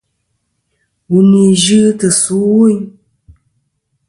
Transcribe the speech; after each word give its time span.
Wù 1.09 1.17
n-yɨ 1.29 1.79
tɨ̀ 1.99 2.11
sù 2.21 2.35
ɨwu. 2.51 2.67